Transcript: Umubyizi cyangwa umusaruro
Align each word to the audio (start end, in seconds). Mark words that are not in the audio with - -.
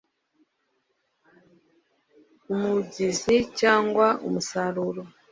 Umubyizi 2.53 3.35
cyangwa 3.59 4.07
umusaruro 4.27 5.01